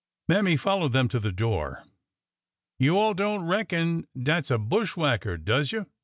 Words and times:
Mammy 0.27 0.57
followed 0.57 0.93
them 0.93 1.07
to 1.09 1.19
the 1.19 1.31
door. 1.31 1.83
''You 2.79 2.95
all 2.97 3.13
don't 3.13 3.43
reckon 3.45 4.07
dat 4.19 4.47
's 4.47 4.49
a 4.49 4.57
bushwhacker, 4.57 5.37
does 5.37 5.71
you?" 5.71 5.85